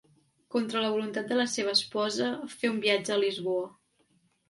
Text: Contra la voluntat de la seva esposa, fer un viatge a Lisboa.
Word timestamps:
Contra 0.55 0.81
la 0.85 0.89
voluntat 0.95 1.29
de 1.33 1.37
la 1.41 1.47
seva 1.57 1.77
esposa, 1.81 2.33
fer 2.57 2.75
un 2.75 2.83
viatge 2.89 3.19
a 3.19 3.23
Lisboa. 3.29 3.73